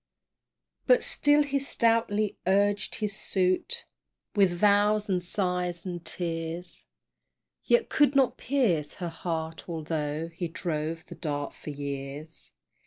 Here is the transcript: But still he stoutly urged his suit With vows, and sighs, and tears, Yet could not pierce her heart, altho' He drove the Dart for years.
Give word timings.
But 0.87 1.03
still 1.03 1.43
he 1.43 1.59
stoutly 1.59 2.39
urged 2.47 2.95
his 2.95 3.15
suit 3.15 3.85
With 4.35 4.49
vows, 4.51 5.07
and 5.11 5.21
sighs, 5.21 5.85
and 5.85 6.03
tears, 6.03 6.87
Yet 7.65 7.87
could 7.89 8.15
not 8.15 8.35
pierce 8.35 8.95
her 8.95 9.09
heart, 9.09 9.65
altho' 9.69 10.29
He 10.29 10.47
drove 10.47 11.05
the 11.05 11.13
Dart 11.13 11.53
for 11.53 11.69
years. 11.69 12.49